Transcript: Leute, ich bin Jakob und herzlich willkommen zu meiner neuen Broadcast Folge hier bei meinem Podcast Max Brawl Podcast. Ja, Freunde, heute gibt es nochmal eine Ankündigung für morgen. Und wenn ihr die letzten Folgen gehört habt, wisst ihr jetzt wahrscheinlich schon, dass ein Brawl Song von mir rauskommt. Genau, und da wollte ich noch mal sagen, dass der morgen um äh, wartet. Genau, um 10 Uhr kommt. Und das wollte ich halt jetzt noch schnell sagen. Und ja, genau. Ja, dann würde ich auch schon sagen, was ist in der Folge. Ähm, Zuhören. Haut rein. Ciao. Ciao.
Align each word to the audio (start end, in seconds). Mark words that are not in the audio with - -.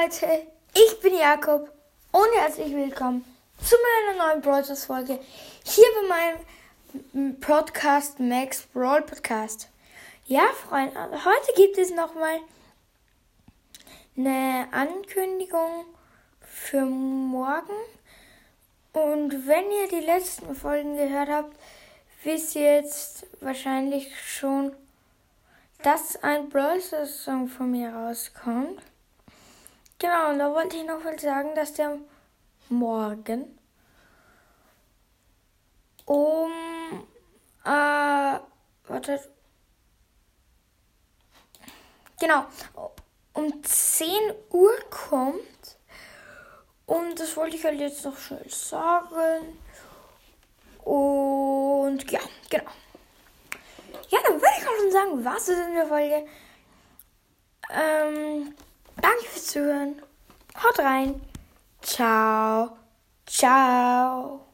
Leute, 0.00 0.46
ich 0.74 1.00
bin 1.00 1.16
Jakob 1.16 1.72
und 2.12 2.28
herzlich 2.36 2.72
willkommen 2.74 3.24
zu 3.60 3.74
meiner 4.06 4.26
neuen 4.26 4.42
Broadcast 4.42 4.86
Folge 4.86 5.18
hier 5.64 5.86
bei 5.94 6.36
meinem 7.14 7.40
Podcast 7.40 8.20
Max 8.20 8.62
Brawl 8.72 9.02
Podcast. 9.02 9.68
Ja, 10.26 10.46
Freunde, 10.68 10.94
heute 11.24 11.52
gibt 11.56 11.78
es 11.78 11.90
nochmal 11.90 12.38
eine 14.16 14.68
Ankündigung 14.72 15.86
für 16.42 16.84
morgen. 16.84 17.76
Und 18.92 19.48
wenn 19.48 19.70
ihr 19.70 19.88
die 19.88 20.06
letzten 20.06 20.54
Folgen 20.54 20.96
gehört 20.96 21.28
habt, 21.28 21.56
wisst 22.22 22.54
ihr 22.54 22.74
jetzt 22.76 23.26
wahrscheinlich 23.40 24.12
schon, 24.20 24.76
dass 25.82 26.22
ein 26.22 26.50
Brawl 26.50 26.80
Song 26.80 27.48
von 27.48 27.70
mir 27.70 27.92
rauskommt. 27.92 28.80
Genau, 29.98 30.30
und 30.30 30.38
da 30.38 30.52
wollte 30.52 30.76
ich 30.76 30.84
noch 30.84 31.02
mal 31.02 31.18
sagen, 31.18 31.54
dass 31.56 31.74
der 31.74 31.98
morgen 32.68 33.58
um 36.04 36.52
äh, 37.64 38.38
wartet. 38.86 39.28
Genau, 42.20 42.46
um 43.34 43.62
10 43.62 44.34
Uhr 44.50 44.72
kommt. 44.90 45.78
Und 46.86 47.20
das 47.20 47.36
wollte 47.36 47.56
ich 47.56 47.64
halt 47.64 47.78
jetzt 47.78 48.04
noch 48.04 48.16
schnell 48.16 48.48
sagen. 48.48 49.58
Und 50.84 52.10
ja, 52.10 52.20
genau. 52.48 52.70
Ja, 54.08 54.18
dann 54.24 54.34
würde 54.34 54.54
ich 54.58 54.66
auch 54.66 54.76
schon 54.76 54.92
sagen, 54.92 55.24
was 55.24 55.48
ist 55.48 55.58
in 55.58 55.74
der 55.74 55.86
Folge. 55.86 56.26
Ähm, 57.70 58.54
Zuhören. 59.48 60.02
Haut 60.62 60.78
rein. 60.78 61.20
Ciao. 61.80 62.76
Ciao. 63.26 64.47